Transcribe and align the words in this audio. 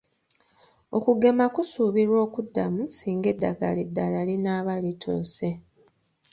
Okugema 0.97 1.45
kusuubirwa 1.55 2.17
okuddamu 2.27 2.81
singa 2.95 3.27
eddagala 3.33 3.79
eddala 3.87 4.19
linaaba 4.29 4.73
lituuse. 4.83 5.49